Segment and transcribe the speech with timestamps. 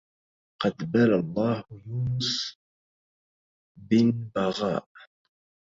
[0.61, 2.57] قد بلى الله يونس
[3.77, 4.87] بن بغاء